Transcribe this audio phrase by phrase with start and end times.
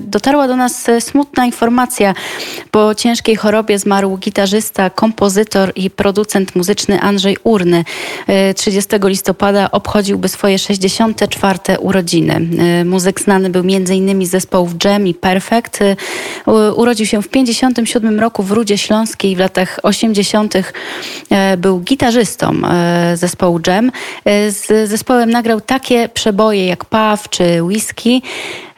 [0.00, 2.14] dotarła do nas smutna informacja.
[2.70, 7.84] Po ciężkiej chorobie zmarł gitarzysta, kompozytor i producent muzyczny Andrzej Urny.
[8.56, 11.58] 30 listopada obchodziłby swoje 64.
[11.78, 12.40] urodziny.
[12.84, 14.26] Muzyk znany był m.in.
[14.26, 15.78] z zespołów Jam i Perfect.
[16.76, 19.36] Urodził się w 57 roku w Rudzie Śląskiej.
[19.36, 20.54] W latach 80.
[21.58, 22.52] był gitarzystą
[23.14, 23.92] zespołu Jam.
[24.48, 28.22] Z zespołem nagrał takie przeboje jak Paw czy Whisky.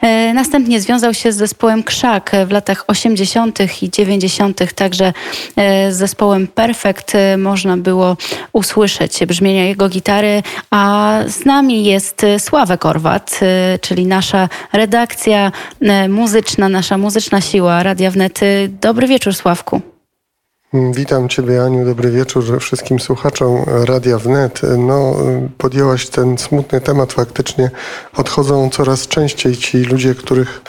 [0.01, 3.59] E, następnie związał się z zespołem Krzak w latach 80.
[3.81, 4.73] i 90.
[4.73, 5.13] Także
[5.55, 8.17] e, z zespołem Perfect e, można było
[8.53, 13.39] usłyszeć brzmienia jego gitary, a z nami jest Sławek Orwat,
[13.81, 15.51] czyli nasza redakcja
[16.09, 18.39] muzyczna, nasza muzyczna siła Radia Wnet.
[18.81, 19.81] Dobry wieczór Sławku.
[20.91, 21.85] Witam Ciebie, Aniu.
[21.85, 24.61] Dobry wieczór wszystkim słuchaczom Radia Wnet.
[24.77, 25.15] No,
[25.57, 27.13] podjęłaś ten smutny temat.
[27.13, 27.71] Faktycznie
[28.15, 30.61] odchodzą coraz częściej ci ludzie, których,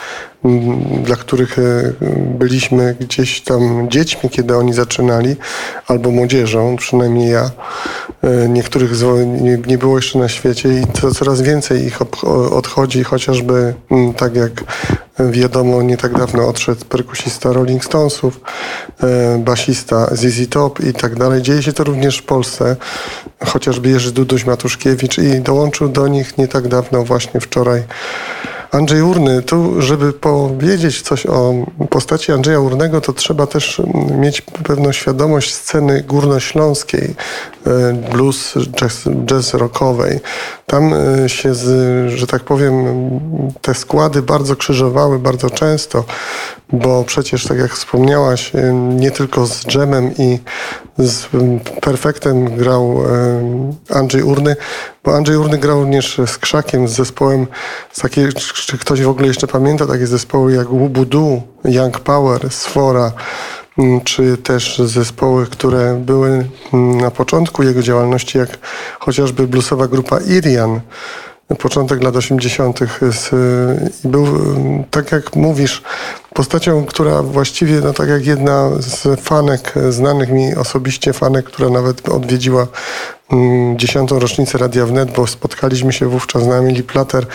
[1.03, 1.93] dla których e,
[2.39, 5.35] byliśmy gdzieś tam dziećmi, kiedy oni zaczynali,
[5.87, 7.51] albo młodzieżą, przynajmniej ja.
[8.23, 8.91] E, niektórych
[9.67, 11.99] nie było jeszcze na świecie i coraz więcej ich
[12.51, 13.73] odchodzi, chociażby
[14.17, 14.63] tak jak
[15.19, 18.41] Wiadomo, nie tak dawno odszedł perkusista Rolling Stonesów,
[19.03, 21.41] e, basista ZZ Top i tak dalej.
[21.41, 22.75] Dzieje się to również w Polsce,
[23.45, 27.83] chociażby Jerzy Duduś Matuszkiewicz i dołączył do nich nie tak dawno, właśnie wczoraj
[28.71, 29.41] Andrzej Urny.
[29.41, 31.53] Tu, żeby powiedzieć coś o
[31.89, 33.81] postaci Andrzeja Urnego, to trzeba też
[34.17, 37.15] mieć pewną świadomość sceny górnośląskiej,
[37.67, 40.19] e, blues, jazz, jazz rockowej.
[40.65, 42.85] Tam e, się, z, że tak powiem,
[43.61, 46.05] te składy bardzo krzyżowały bardzo często,
[46.73, 50.39] bo przecież, tak jak wspomniałaś, e, nie tylko z dżemem i
[50.97, 51.27] z
[51.81, 53.03] perfektem grał
[53.89, 54.55] Andrzej Urny,
[55.03, 57.47] bo Andrzej Urny grał również z Krzakiem, z zespołem,
[57.91, 58.01] z
[58.53, 63.11] czy ktoś w ogóle jeszcze pamięta takie zespoły jak Łubudu, Young Power, Sfora,
[63.77, 68.49] mm, czy też zespoły, które były mm, na początku jego działalności, jak
[68.99, 70.81] chociażby bluesowa grupa Irian,
[71.55, 72.79] początek lat 80.
[72.81, 74.27] I był,
[74.91, 75.83] tak jak mówisz,
[76.33, 82.09] postacią, która właściwie, no tak jak jedna z fanek, znanych mi osobiście fanek, która nawet
[82.09, 82.69] odwiedziła mm,
[83.75, 87.25] dziesiątą rocznicę Radia Wnet, bo spotkaliśmy się wówczas na Emilii Plater,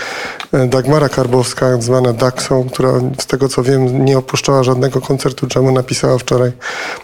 [0.53, 5.73] e, Dagmara Karbowska, zwana Daxą, która z tego co wiem nie opuszczała żadnego koncertu czemu
[5.73, 6.53] napisała wczoraj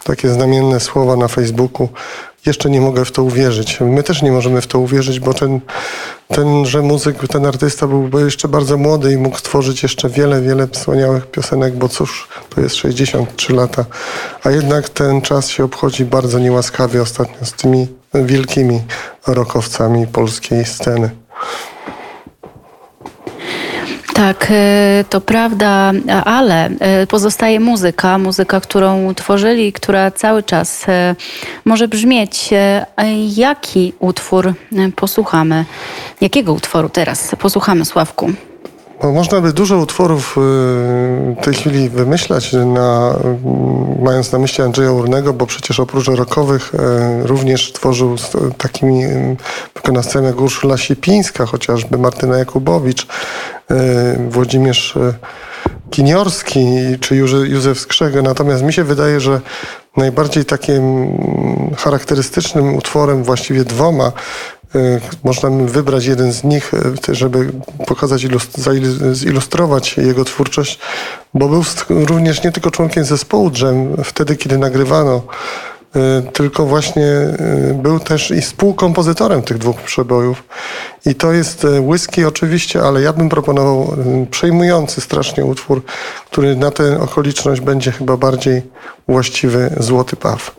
[0.04, 1.88] takie znamienne słowa na Facebooku.
[2.46, 3.78] Jeszcze nie mogę w to uwierzyć.
[3.80, 5.60] My też nie możemy w to uwierzyć, bo ten,
[6.28, 11.26] tenże muzyk, ten artysta był jeszcze bardzo młody i mógł stworzyć jeszcze wiele, wiele wspaniałych
[11.26, 13.84] piosenek, bo cóż, to jest 63 lata.
[14.44, 18.80] A jednak ten czas się obchodzi bardzo niełaskawie ostatnio z tymi wielkimi
[19.26, 21.10] rokowcami polskiej sceny.
[24.14, 25.92] Tak, e, to prawda,
[26.24, 31.14] ale e, pozostaje muzyka, muzyka, którą tworzyli, która cały czas e,
[31.64, 32.50] może brzmieć.
[33.36, 34.54] Jaki utwór
[34.96, 35.64] posłuchamy?
[36.20, 38.32] Jakiego utworu teraz posłuchamy, Sławku?
[39.02, 43.14] Można by dużo utworów w tej chwili wymyślać, na,
[44.02, 46.72] mając na myśli Andrzeja Urnego, bo przecież oprócz rockowych
[47.22, 48.16] również tworzył
[48.58, 49.02] takimi
[49.74, 53.06] wykonawcami jak Urszula Sipińska, chociażby Martyna Jakubowicz,
[54.30, 54.98] Włodzimierz
[55.90, 56.66] Kiniorski
[57.00, 57.16] czy
[57.48, 58.22] Józef Skrzege.
[58.22, 59.40] Natomiast mi się wydaje, że
[59.96, 61.12] najbardziej takim
[61.76, 64.12] charakterystycznym utworem, właściwie dwoma,
[65.24, 66.72] można wybrać jeden z nich,
[67.08, 67.52] żeby
[67.86, 68.26] pokazać,
[69.12, 70.78] zilustrować jego twórczość,
[71.34, 75.22] bo był również nie tylko członkiem zespołu Dżem, wtedy kiedy nagrywano
[75.96, 77.04] Y, tylko właśnie
[77.74, 80.44] był też i współkompozytorem tych dwóch przebojów.
[81.06, 83.96] I to jest whisky oczywiście, ale ja bym proponował
[84.30, 85.82] przejmujący strasznie utwór,
[86.30, 88.62] który na tę okoliczność będzie chyba bardziej
[89.08, 90.54] właściwy Złoty Paw.